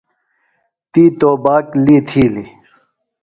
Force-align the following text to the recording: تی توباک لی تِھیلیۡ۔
تی 0.91 1.03
توباک 1.19 1.65
لی 1.85 1.97
تِھیلیۡ۔ 2.07 2.51